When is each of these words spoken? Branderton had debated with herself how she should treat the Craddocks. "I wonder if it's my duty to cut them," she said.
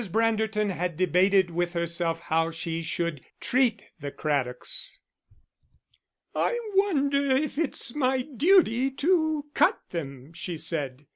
Branderton 0.11 0.71
had 0.71 0.97
debated 0.97 1.51
with 1.51 1.73
herself 1.73 2.21
how 2.21 2.49
she 2.49 2.81
should 2.81 3.21
treat 3.39 3.83
the 3.99 4.09
Craddocks. 4.09 4.97
"I 6.35 6.57
wonder 6.73 7.35
if 7.37 7.59
it's 7.59 7.93
my 7.93 8.23
duty 8.23 8.89
to 8.89 9.45
cut 9.53 9.79
them," 9.91 10.33
she 10.33 10.57
said. 10.57 11.05